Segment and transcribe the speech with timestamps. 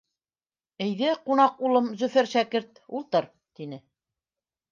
[0.85, 3.27] —Әйҙә, ҡунаҡ улым, Зөфәр шәкерт, ултыр!—
[3.59, 3.79] тине.